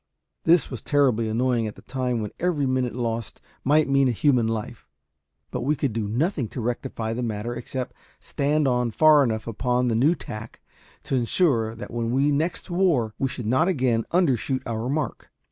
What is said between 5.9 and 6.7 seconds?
do nothing to